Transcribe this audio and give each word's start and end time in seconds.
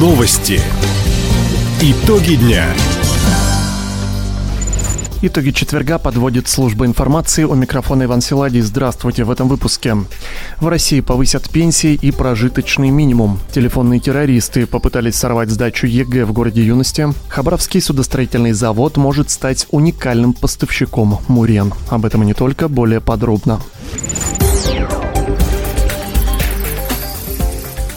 Новости. 0.00 0.58
Итоги 1.82 2.36
дня. 2.36 2.64
Итоги 5.20 5.50
четверга 5.50 5.98
подводит 5.98 6.48
служба 6.48 6.86
информации. 6.86 7.44
У 7.44 7.54
микрофона 7.54 8.04
Иван 8.04 8.22
Силадий. 8.22 8.62
Здравствуйте 8.62 9.24
в 9.24 9.30
этом 9.30 9.46
выпуске. 9.46 9.98
В 10.58 10.68
России 10.68 11.00
повысят 11.02 11.50
пенсии 11.50 11.98
и 12.00 12.12
прожиточный 12.12 12.88
минимум. 12.88 13.40
Телефонные 13.52 14.00
террористы 14.00 14.64
попытались 14.66 15.16
сорвать 15.16 15.50
сдачу 15.50 15.86
ЕГЭ 15.86 16.24
в 16.24 16.32
городе 16.32 16.64
Юности. 16.64 17.08
Хабаровский 17.28 17.82
судостроительный 17.82 18.52
завод 18.52 18.96
может 18.96 19.28
стать 19.28 19.66
уникальным 19.70 20.32
поставщиком 20.32 21.18
Мурен. 21.28 21.74
Об 21.90 22.06
этом 22.06 22.22
и 22.22 22.26
не 22.26 22.32
только, 22.32 22.68
более 22.68 23.02
подробно. 23.02 23.60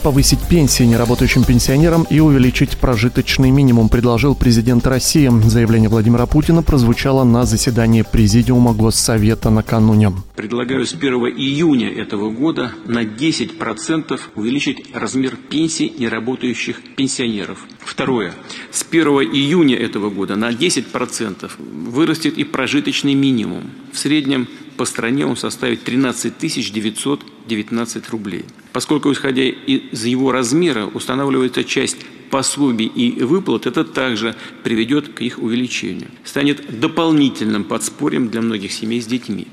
Повысить 0.03 0.39
пенсии 0.41 0.83
неработающим 0.83 1.45
пенсионерам 1.45 2.05
и 2.09 2.19
увеличить 2.19 2.77
прожиточный 2.77 3.51
минимум, 3.51 3.87
предложил 3.87 4.35
президент 4.35 4.85
России. 4.85 5.31
Заявление 5.47 5.89
Владимира 5.89 6.25
Путина 6.25 6.61
прозвучало 6.61 7.23
на 7.23 7.45
заседании 7.45 8.01
Президиума 8.01 8.73
Госсовета 8.73 9.49
накануне. 9.49 10.11
Предлагаю 10.35 10.85
с 10.85 10.93
1 10.93 11.13
июня 11.37 11.89
этого 11.89 12.29
года 12.31 12.73
на 12.85 13.03
10% 13.03 14.19
увеличить 14.35 14.93
размер 14.93 15.37
пенсий 15.37 15.93
неработающих 15.97 16.81
пенсионеров. 16.97 17.59
Второе. 17.79 18.33
С 18.71 18.85
1 18.89 19.07
июня 19.07 19.77
этого 19.77 20.09
года 20.09 20.35
на 20.35 20.51
10% 20.51 21.49
вырастет 21.57 22.37
и 22.37 22.43
прожиточный 22.43 23.13
минимум. 23.13 23.63
В 23.93 23.97
среднем 23.97 24.47
по 24.75 24.85
стране 24.85 25.25
он 25.25 25.37
составит 25.37 25.83
13 25.83 26.33
919 26.39 28.09
рублей. 28.09 28.45
Поскольку, 28.71 29.11
исходя 29.11 29.43
из 29.43 30.05
его 30.05 30.31
размера, 30.31 30.85
устанавливается 30.85 31.63
часть 31.63 31.97
пособий 32.29 32.87
и 32.87 33.21
выплат, 33.23 33.67
это 33.67 33.83
также 33.83 34.35
приведет 34.63 35.09
к 35.09 35.21
их 35.21 35.37
увеличению. 35.37 36.09
Станет 36.23 36.79
дополнительным 36.79 37.63
подспорьем 37.63 38.29
для 38.29 38.41
многих 38.41 38.71
семей 38.71 39.01
с 39.01 39.05
детьми. 39.05 39.47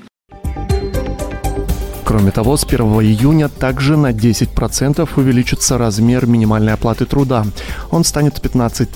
Кроме 2.11 2.31
того, 2.31 2.57
с 2.57 2.65
1 2.65 2.81
июня 2.81 3.47
также 3.47 3.95
на 3.95 4.11
10% 4.11 5.09
увеличится 5.15 5.77
размер 5.77 6.25
минимальной 6.25 6.73
оплаты 6.73 7.05
труда. 7.05 7.45
Он 7.89 8.03
станет 8.03 8.41
15 8.41 8.89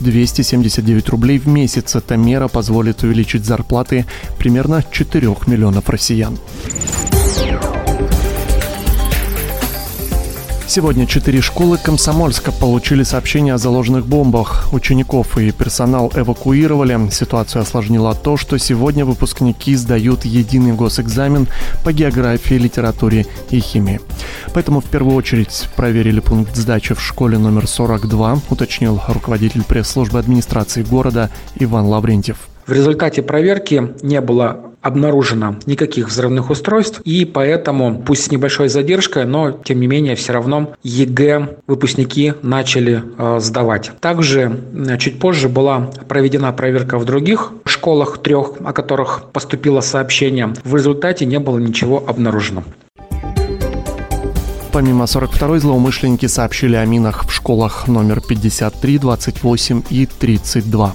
279 0.00 1.08
рублей 1.10 1.38
в 1.38 1.46
месяц. 1.46 1.94
Эта 1.94 2.16
мера 2.16 2.48
позволит 2.48 3.04
увеличить 3.04 3.44
зарплаты 3.44 4.04
примерно 4.36 4.82
4 4.90 5.36
миллионов 5.46 5.88
россиян. 5.88 6.36
Сегодня 10.68 11.06
четыре 11.06 11.40
школы 11.40 11.78
Комсомольска 11.78 12.50
получили 12.50 13.04
сообщение 13.04 13.54
о 13.54 13.58
заложенных 13.58 14.04
бомбах. 14.04 14.72
Учеников 14.72 15.38
и 15.38 15.52
персонал 15.52 16.12
эвакуировали. 16.14 17.08
Ситуацию 17.10 17.62
осложнило 17.62 18.14
то, 18.14 18.36
что 18.36 18.58
сегодня 18.58 19.04
выпускники 19.04 19.76
сдают 19.76 20.24
единый 20.24 20.72
госэкзамен 20.72 21.46
по 21.84 21.92
географии, 21.92 22.54
литературе 22.54 23.26
и 23.50 23.60
химии. 23.60 24.00
Поэтому 24.54 24.80
в 24.80 24.86
первую 24.86 25.14
очередь 25.14 25.68
проверили 25.76 26.18
пункт 26.18 26.56
сдачи 26.56 26.94
в 26.94 27.00
школе 27.00 27.38
номер 27.38 27.68
42, 27.68 28.40
уточнил 28.50 29.00
руководитель 29.06 29.62
пресс-службы 29.62 30.18
администрации 30.18 30.82
города 30.82 31.30
Иван 31.54 31.86
Лаврентьев. 31.86 32.48
В 32.66 32.72
результате 32.72 33.22
проверки 33.22 33.94
не 34.02 34.20
было 34.20 34.65
обнаружено 34.86 35.56
никаких 35.66 36.08
взрывных 36.08 36.50
устройств, 36.50 37.00
и 37.04 37.24
поэтому, 37.24 38.02
пусть 38.02 38.24
с 38.24 38.30
небольшой 38.30 38.68
задержкой, 38.68 39.24
но 39.24 39.50
тем 39.50 39.80
не 39.80 39.86
менее 39.86 40.14
все 40.14 40.32
равно 40.32 40.74
ЕГЭ 40.82 41.58
выпускники 41.66 42.34
начали 42.42 43.02
э, 43.18 43.40
сдавать. 43.40 43.90
Также 44.00 44.60
э, 44.72 44.96
чуть 44.98 45.18
позже 45.18 45.48
была 45.48 45.90
проведена 46.08 46.52
проверка 46.52 46.98
в 46.98 47.04
других 47.04 47.52
школах, 47.64 48.18
трех, 48.18 48.52
о 48.64 48.72
которых 48.72 49.24
поступило 49.32 49.80
сообщение. 49.80 50.54
В 50.64 50.76
результате 50.76 51.26
не 51.26 51.38
было 51.38 51.58
ничего 51.58 52.02
обнаружено. 52.06 52.62
Помимо 54.72 55.04
42-й, 55.04 55.58
злоумышленники 55.60 56.26
сообщили 56.26 56.76
о 56.76 56.84
минах 56.84 57.26
в 57.26 57.32
школах 57.32 57.88
номер 57.88 58.20
53, 58.20 58.98
28 58.98 59.82
и 59.90 60.06
32. 60.06 60.94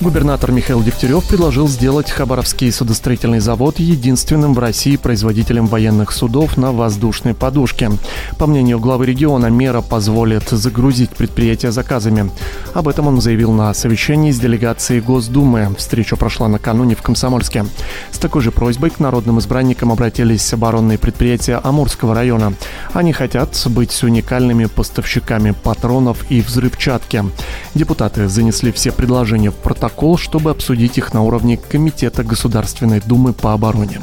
Губернатор 0.00 0.50
Михаил 0.50 0.82
Дегтярев 0.82 1.28
предложил 1.28 1.68
сделать 1.68 2.10
Хабаровский 2.10 2.72
судостроительный 2.72 3.40
завод 3.40 3.78
единственным 3.78 4.54
в 4.54 4.58
России 4.58 4.96
производителем 4.96 5.66
военных 5.66 6.12
судов 6.12 6.56
на 6.56 6.72
воздушной 6.72 7.34
подушке. 7.34 7.90
По 8.38 8.46
мнению 8.46 8.80
главы 8.80 9.04
региона, 9.04 9.48
мера 9.48 9.82
позволит 9.82 10.48
загрузить 10.48 11.10
предприятие 11.10 11.70
заказами. 11.70 12.30
Об 12.72 12.88
этом 12.88 13.08
он 13.08 13.20
заявил 13.20 13.52
на 13.52 13.74
совещании 13.74 14.32
с 14.32 14.40
делегацией 14.40 15.02
Госдумы. 15.02 15.74
Встреча 15.76 16.16
прошла 16.16 16.48
накануне 16.48 16.94
в 16.94 17.02
Комсомольске. 17.02 17.66
С 18.10 18.16
такой 18.16 18.40
же 18.40 18.52
просьбой 18.52 18.88
к 18.88 19.00
народным 19.00 19.38
избранникам 19.38 19.92
обратились 19.92 20.50
оборонные 20.54 20.96
предприятия 20.96 21.60
Амурского 21.62 22.14
района. 22.14 22.54
Они 22.94 23.12
хотят 23.12 23.50
быть 23.66 24.02
уникальными 24.02 24.64
поставщиками 24.64 25.50
патронов 25.50 26.24
и 26.30 26.40
взрывчатки. 26.40 27.22
Депутаты 27.74 28.28
занесли 28.28 28.72
все 28.72 28.92
предложения 28.92 29.50
в 29.50 29.56
протокол 29.56 29.89
протокол, 29.90 30.16
чтобы 30.16 30.50
обсудить 30.50 30.98
их 30.98 31.12
на 31.14 31.22
уровне 31.22 31.56
Комитета 31.56 32.22
Государственной 32.22 33.00
Думы 33.00 33.32
по 33.32 33.52
обороне. 33.52 34.00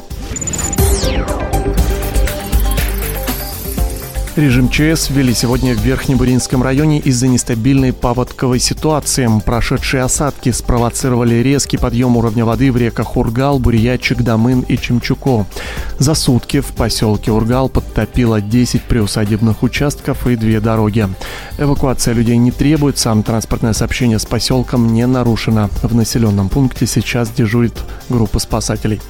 Режим 4.37 4.69
ЧС 4.69 5.09
ввели 5.09 5.33
сегодня 5.33 5.73
в 5.73 5.79
Верхнебуринском 5.79 6.61
районе 6.61 6.99
из-за 6.99 7.27
нестабильной 7.27 7.91
паводковой 7.91 8.59
ситуации. 8.59 9.27
Прошедшие 9.43 10.03
осадки 10.03 10.51
спровоцировали 10.51 11.37
резкий 11.37 11.77
подъем 11.77 12.15
уровня 12.17 12.45
воды 12.45 12.71
в 12.71 12.77
реках 12.77 13.17
Ургал, 13.17 13.57
Бурьячик, 13.57 14.21
Дамын 14.21 14.61
и 14.61 14.77
Чемчуко. 14.77 15.47
За 15.97 16.13
сутки 16.13 16.59
в 16.59 16.67
поселке 16.67 17.31
Ургал 17.31 17.67
подтопило 17.67 18.39
10 18.39 18.83
приусадебных 18.83 19.63
участков 19.63 20.27
и 20.27 20.35
две 20.35 20.59
дороги. 20.59 21.07
Эвакуация 21.57 22.13
людей 22.13 22.37
не 22.37 22.51
требуется, 22.51 23.19
транспортное 23.25 23.73
сообщение 23.73 24.19
с 24.19 24.27
поселком 24.27 24.93
не 24.93 25.07
нарушено. 25.07 25.71
В 25.81 25.95
населенном 25.95 26.49
пункте 26.49 26.85
сейчас 26.85 27.31
дежурит 27.31 27.73
группа 28.07 28.37
спасателей. 28.37 29.01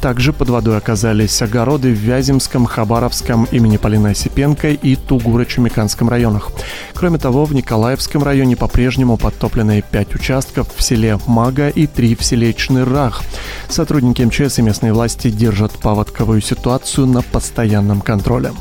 Также 0.00 0.32
под 0.32 0.48
водой 0.48 0.76
оказались 0.76 1.40
огороды 1.40 1.92
в 1.94 1.98
Вяземском, 1.98 2.66
Хабаровском 2.66 3.46
имени 3.52 3.76
Полины 3.76 4.08
Осипенко 4.08 4.71
и 4.72 4.96
Тугуро-Чумиканском 4.96 6.08
районах. 6.08 6.50
Кроме 6.94 7.18
того, 7.18 7.44
в 7.44 7.54
Николаевском 7.54 8.22
районе 8.22 8.56
по-прежнему 8.56 9.16
подтоплены 9.16 9.82
5 9.90 10.14
участков 10.14 10.68
в 10.74 10.82
селе 10.82 11.18
Мага 11.26 11.68
и 11.68 11.86
3 11.86 12.14
в 12.16 12.24
селе 12.24 12.52
Чнырах. 12.54 13.22
Сотрудники 13.68 14.22
МЧС 14.22 14.58
и 14.58 14.62
местные 14.62 14.92
власти 14.92 15.30
держат 15.30 15.72
паводковую 15.72 16.40
ситуацию 16.40 17.06
на 17.06 17.22
постоянном 17.22 18.00
контроле. 18.00 18.52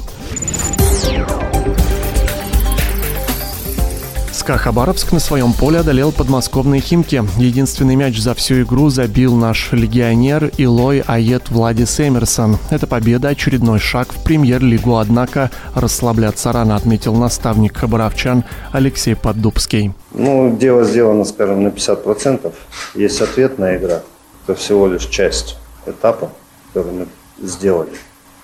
Хабаровск 4.57 5.11
на 5.11 5.19
своем 5.19 5.53
поле 5.53 5.79
одолел 5.79 6.11
подмосковные 6.11 6.81
Химки. 6.81 7.23
Единственный 7.37 7.95
мяч 7.95 8.19
за 8.19 8.33
всю 8.33 8.61
игру 8.61 8.89
забил 8.89 9.35
наш 9.35 9.71
легионер 9.71 10.51
Илой 10.57 11.03
Ает 11.07 11.49
Владис 11.49 11.99
Эмерсон. 11.99 12.57
Это 12.69 12.87
победа– 12.87 13.27
очередной 13.29 13.79
шаг 13.79 14.13
в 14.13 14.23
премьер-лигу, 14.23 14.97
однако 14.97 15.51
расслабляться 15.75 16.51
рано, 16.51 16.75
отметил 16.75 17.15
наставник 17.15 17.77
хабаровчан 17.77 18.43
Алексей 18.71 19.15
Поддубский. 19.15 19.93
Ну, 20.13 20.55
дело 20.57 20.83
сделано, 20.83 21.25
скажем, 21.25 21.63
на 21.63 21.69
50%. 21.69 22.53
Есть 22.95 23.21
ответная 23.21 23.77
игра. 23.77 24.01
Это 24.45 24.55
всего 24.55 24.87
лишь 24.87 25.05
часть 25.05 25.57
этапа, 25.85 26.31
который 26.73 26.93
мы 26.93 27.07
сделали. 27.41 27.91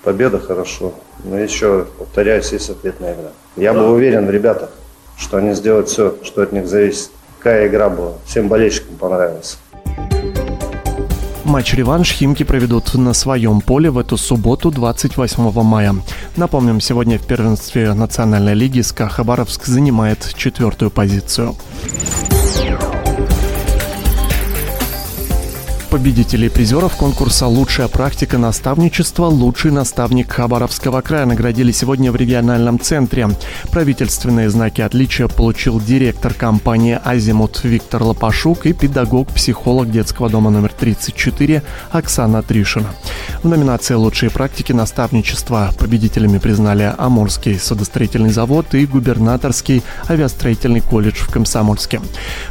Победа 0.02 0.38
хорошо, 0.38 0.94
но 1.24 1.38
еще, 1.38 1.86
повторяюсь, 1.98 2.52
есть 2.52 2.70
ответная 2.70 3.14
игра. 3.14 3.30
Я 3.56 3.72
был 3.72 3.92
уверен 3.92 4.26
в 4.26 4.30
ребятах 4.30 4.70
что 5.18 5.36
они 5.36 5.54
сделают 5.54 5.88
все, 5.88 6.16
что 6.22 6.42
от 6.42 6.52
них 6.52 6.66
зависит. 6.66 7.10
Какая 7.38 7.68
игра 7.68 7.88
была. 7.88 8.12
Всем 8.26 8.48
болельщикам 8.48 8.96
понравилась. 8.96 9.58
Матч-реванш 11.44 12.12
Химки 12.12 12.42
проведут 12.42 12.94
на 12.94 13.14
своем 13.14 13.62
поле 13.62 13.90
в 13.90 13.96
эту 13.96 14.18
субботу, 14.18 14.70
28 14.70 15.50
мая. 15.62 15.94
Напомним, 16.36 16.80
сегодня 16.80 17.18
в 17.18 17.26
первенстве 17.26 17.94
Национальной 17.94 18.54
лиги 18.54 18.82
СКА 18.82 19.08
Хабаровск 19.08 19.64
занимает 19.64 20.34
четвертую 20.36 20.90
позицию. 20.90 21.56
Победителей 25.90 26.50
призеров 26.50 26.96
конкурса 26.96 27.46
«Лучшая 27.46 27.88
практика 27.88 28.36
наставничества. 28.36 29.24
Лучший 29.24 29.70
наставник 29.70 30.30
Хабаровского 30.30 31.00
края» 31.00 31.24
наградили 31.24 31.72
сегодня 31.72 32.12
в 32.12 32.16
региональном 32.16 32.78
центре. 32.78 33.26
Правительственные 33.70 34.50
знаки 34.50 34.82
отличия 34.82 35.28
получил 35.28 35.80
директор 35.80 36.34
компании 36.34 37.00
«Азимут» 37.02 37.64
Виктор 37.64 38.02
Лопашук 38.02 38.66
и 38.66 38.74
педагог-психолог 38.74 39.90
детского 39.90 40.28
дома 40.28 40.50
номер 40.50 40.72
34 40.78 41.62
Оксана 41.90 42.42
Тришина. 42.42 42.90
В 43.42 43.48
номинации 43.48 43.94
«Лучшие 43.94 44.30
практики 44.30 44.72
наставничества» 44.72 45.70
победителями 45.78 46.36
признали 46.36 46.92
Амурский 46.98 47.58
судостроительный 47.58 48.30
завод 48.30 48.74
и 48.74 48.84
губернаторский 48.84 49.82
авиастроительный 50.10 50.82
колледж 50.82 51.22
в 51.22 51.30
Комсомольске. 51.30 52.02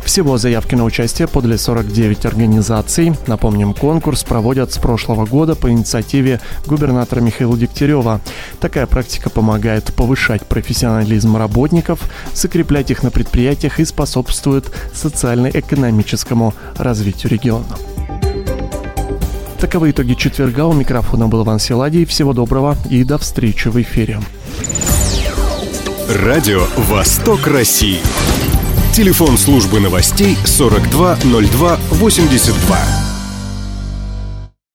Всего 0.03 0.39
заявки 0.39 0.73
на 0.73 0.85
участие 0.85 1.27
подали 1.27 1.55
49 1.55 2.25
организаций. 2.25 3.13
Напомним, 3.27 3.73
конкурс 3.73 4.23
проводят 4.23 4.73
с 4.73 4.77
прошлого 4.77 5.25
года 5.25 5.55
по 5.55 5.69
инициативе 5.69 6.39
губернатора 6.65 7.19
Михаила 7.19 7.57
Дегтярева. 7.57 8.21
Такая 8.59 8.87
практика 8.87 9.29
помогает 9.29 9.93
повышать 9.93 10.45
профессионализм 10.45 11.35
работников, 11.35 11.99
закреплять 12.33 12.89
их 12.89 13.03
на 13.03 13.11
предприятиях 13.11 13.79
и 13.79 13.85
способствует 13.85 14.71
социально-экономическому 14.93 16.53
развитию 16.77 17.33
региона. 17.33 17.77
Таковы 19.59 19.91
итоги 19.91 20.13
четверга. 20.13 20.65
У 20.65 20.73
микрофона 20.73 21.27
был 21.27 21.43
Иван 21.43 21.59
Силадий. 21.59 22.05
Всего 22.05 22.31
доброго 22.33 22.77
и 22.89 23.03
до 23.03 23.17
встречи 23.17 23.67
в 23.67 23.81
эфире. 23.81 24.21
Радио 26.09 26.63
«Восток 26.77 27.47
России». 27.47 27.99
Телефон 28.93 29.37
службы 29.37 29.79
новостей 29.79 30.37
420282. 30.45 33.06